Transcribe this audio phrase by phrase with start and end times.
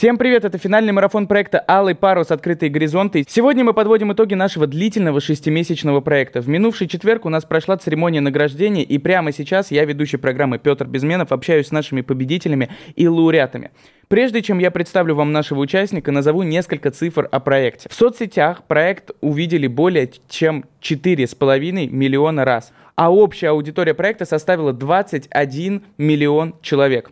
[0.00, 2.30] Всем привет, это финальный марафон проекта «Алый парус.
[2.30, 3.22] Открытые горизонты».
[3.28, 6.40] Сегодня мы подводим итоги нашего длительного шестимесячного проекта.
[6.40, 10.86] В минувший четверг у нас прошла церемония награждения, и прямо сейчас я, ведущий программы Петр
[10.86, 13.72] Безменов, общаюсь с нашими победителями и лауреатами.
[14.08, 17.90] Прежде чем я представлю вам нашего участника, назову несколько цифр о проекте.
[17.90, 25.82] В соцсетях проект увидели более чем 4,5 миллиона раз, а общая аудитория проекта составила 21
[25.98, 27.10] миллион человек.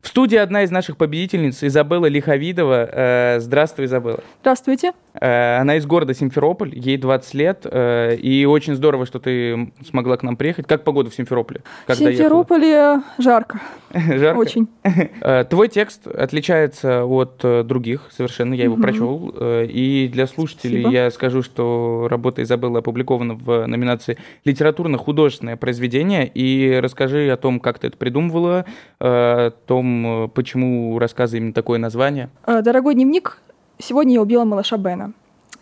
[0.00, 2.88] В студии одна из наших победительниц, Изабелла Лиховидова.
[2.90, 4.20] Э, здравствуй, Изабелла.
[4.42, 4.92] Здравствуйте.
[5.20, 10.16] Э, она из города Симферополь, ей 20 лет, э, и очень здорово, что ты смогла
[10.16, 10.68] к нам приехать.
[10.68, 11.62] Как погода в Симферополе?
[11.88, 13.02] В Симферополе ехала?
[13.18, 13.60] жарко.
[13.92, 14.38] жарко?
[14.38, 14.68] Очень.
[15.50, 18.82] Твой текст отличается от других совершенно, я его угу.
[18.82, 21.02] прочел, и для слушателей Спасибо.
[21.02, 27.80] я скажу, что работа Изабеллы опубликована в номинации «Литературно-художественное произведение», и расскажи о том, как
[27.80, 28.64] ты это придумывала,
[29.00, 29.50] о
[29.88, 32.30] том, почему рассказы именно такое название.
[32.46, 33.38] Дорогой дневник
[33.78, 35.12] Сегодня я убила малыша Бена.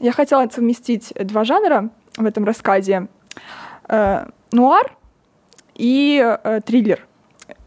[0.01, 3.09] Я хотела совместить два жанра в этом рассказе.
[3.89, 4.97] Э, нуар
[5.75, 7.07] и э, триллер.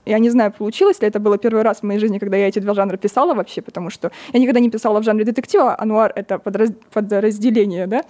[0.05, 2.57] Я не знаю, получилось ли это было первый раз в моей жизни, когда я эти
[2.57, 6.11] два жанра писала вообще, потому что я никогда не писала в жанре детектива, а нуар—
[6.15, 6.71] это подраз...
[6.91, 8.01] подразделение, да,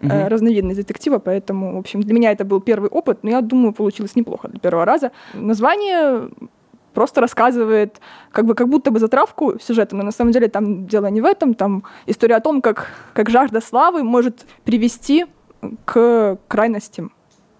[0.00, 0.12] угу.
[0.12, 3.72] э, разновидность детектива, поэтому, в общем, для меня это был первый опыт, но я думаю,
[3.72, 5.10] получилось неплохо для первого раза.
[5.34, 6.28] Название
[6.98, 8.00] просто рассказывает
[8.32, 11.24] как бы как будто бы затравку сюжета, но на самом деле там дело не в
[11.24, 15.26] этом, там история о том, как, как жажда славы может привести
[15.84, 17.12] к крайностям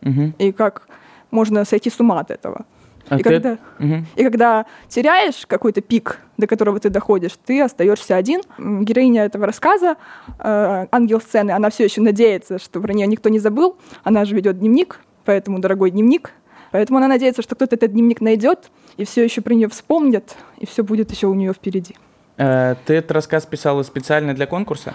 [0.02, 0.32] угу.
[0.38, 0.88] и как
[1.30, 2.64] можно сойти с ума от этого.
[3.08, 3.30] А и, ты...
[3.30, 3.94] когда, угу.
[4.16, 8.40] и когда теряешь какой-то пик, до которого ты доходишь, ты остаешься один.
[8.58, 9.98] Героиня этого рассказа,
[10.40, 13.76] э, ангел сцены, она все еще надеется, что про нее никто не забыл.
[14.02, 16.32] Она же ведет дневник, поэтому дорогой дневник.
[16.72, 20.66] Поэтому она надеется, что кто-то этот дневник найдет и все еще про нее вспомнит, и
[20.66, 21.94] все будет еще у нее впереди.
[22.36, 24.94] Э, ты этот рассказ писала специально для конкурса?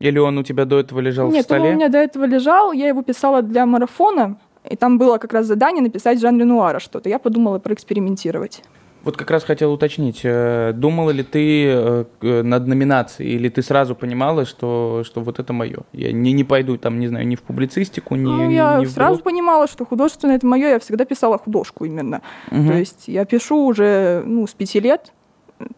[0.00, 1.62] Или он у тебя до этого лежал Нет, в столе?
[1.62, 2.72] Нет, он у меня до этого лежал.
[2.72, 4.36] Я его писала для марафона,
[4.68, 7.08] и там было как раз задание написать в жанре нуара что-то.
[7.08, 8.62] Я подумала проэкспериментировать.
[9.04, 12.04] Вот как раз хотел уточнить, э, думала ли ты э,
[12.42, 15.78] над номинацией, или ты сразу понимала, что, что вот это мое?
[15.92, 18.84] Я не, не пойду там, не знаю, ни в публицистику, ни, ну, ни, я ни
[18.84, 19.24] в сразу блог.
[19.24, 22.22] понимала, что художественное это мое, я всегда писала художку именно.
[22.50, 22.66] Угу.
[22.66, 25.12] То есть я пишу уже ну, с пяти лет,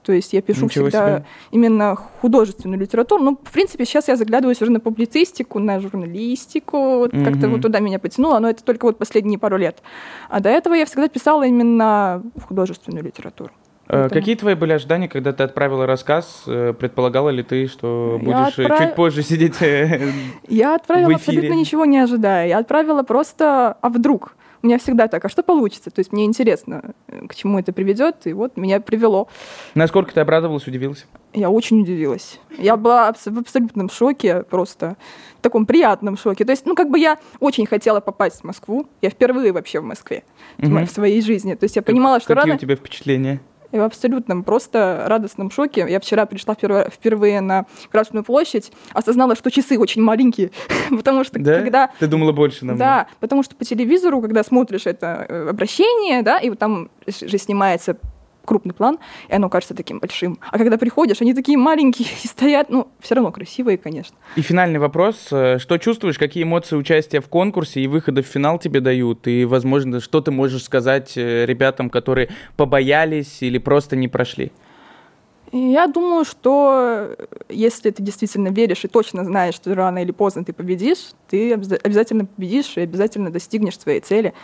[0.02, 1.26] то есть я пишу Ничего всегда себе.
[1.50, 3.22] именно художественную литературу.
[3.22, 6.98] Ну, в принципе, сейчас я заглядываюсь уже на публицистику, на журналистику.
[6.98, 9.82] Вот mm как-то вот туда меня потянуло, но это только вот последние пару лет.
[10.28, 13.50] А до этого я всегда писала именно художественную литературу.
[13.86, 14.08] Поэтому...
[14.08, 16.44] Какие твои были ожидания, когда ты отправила рассказ?
[16.46, 18.78] Э, предполагала ли ты, что будешь отправ...
[18.78, 20.10] чуть позже сидеть э,
[20.48, 22.48] Я отправила абсолютно ничего не ожидая.
[22.48, 24.36] Я отправила просто «а вдруг?».
[24.64, 25.90] У меня всегда так, а что получится?
[25.90, 29.28] То есть мне интересно, э, к чему это приведет, и вот меня привело.
[29.74, 31.04] Насколько ты обрадовалась, удивилась?
[31.34, 32.40] Я очень удивилась.
[32.56, 34.96] Я была в абсолютном шоке, просто
[35.38, 36.46] в таком приятном шоке.
[36.46, 38.86] То есть, ну, как бы я очень хотела попасть в Москву.
[39.02, 40.24] Я впервые вообще в Москве
[40.56, 40.78] угу.
[40.78, 41.52] в своей жизни.
[41.56, 42.54] То есть я понимала, что Какие рано...
[42.54, 43.42] у тебя впечатления?
[43.74, 45.84] Я в абсолютном просто радостном шоке.
[45.88, 50.52] Я вчера пришла впервые, на Красную площадь, осознала, что часы очень маленькие,
[50.90, 51.60] потому что да?
[51.60, 51.90] когда...
[51.98, 52.78] Ты думала больше намного.
[52.78, 57.36] Да, потому что по телевизору, когда смотришь это э, обращение, да, и вот там же
[57.36, 57.96] снимается
[58.44, 60.38] крупный план, и оно кажется таким большим.
[60.50, 64.16] А когда приходишь, они такие маленькие и стоят, ну, все равно красивые, конечно.
[64.36, 65.28] И финальный вопрос.
[65.32, 69.26] Э, что чувствуешь, какие эмоции участия в конкурсе и выхода в финал тебе дают?
[69.26, 74.52] И, возможно, что ты можешь сказать э, ребятам, которые побоялись или просто не прошли?
[75.56, 80.44] Я думаю, что э, если ты действительно веришь и точно знаешь, что рано или поздно
[80.44, 84.34] ты победишь, ты обязательно победишь и обязательно достигнешь своей цели.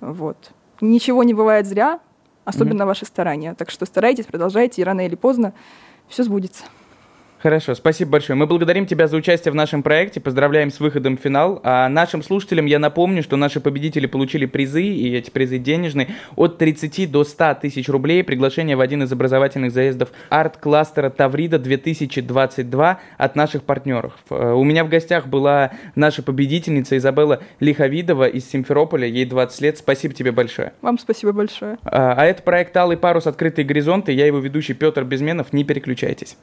[0.00, 0.36] Вот.
[0.82, 2.00] Ничего не бывает зря,
[2.44, 2.86] особенно mm-hmm.
[2.86, 3.54] ваши старания.
[3.54, 5.52] Так что старайтесь, продолжайте, и рано или поздно
[6.08, 6.64] все сбудется.
[7.42, 8.36] Хорошо, спасибо большое.
[8.36, 11.58] Мы благодарим тебя за участие в нашем проекте, поздравляем с выходом в финал.
[11.64, 16.58] А нашим слушателям я напомню, что наши победители получили призы, и эти призы денежные, от
[16.58, 18.22] 30 до 100 тысяч рублей.
[18.22, 24.12] Приглашение в один из образовательных заездов арт-кластера Таврида 2022 от наших партнеров.
[24.30, 29.78] Э, у меня в гостях была наша победительница Изабелла Лиховидова из Симферополя, ей 20 лет.
[29.78, 30.74] Спасибо тебе большое.
[30.80, 31.78] Вам спасибо большое.
[31.82, 33.26] А, а это проект «Алый парус.
[33.26, 34.12] Открытые горизонты».
[34.12, 35.52] Я его ведущий Петр Безменов.
[35.52, 36.36] Не переключайтесь.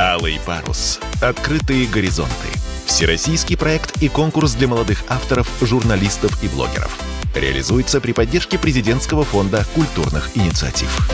[0.00, 1.00] Алый парус.
[1.20, 2.32] Открытые горизонты.
[2.86, 6.96] Всероссийский проект и конкурс для молодых авторов, журналистов и блогеров.
[7.34, 11.10] Реализуется при поддержке президентского фонда культурных инициатив.